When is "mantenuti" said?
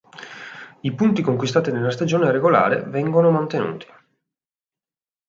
3.29-3.85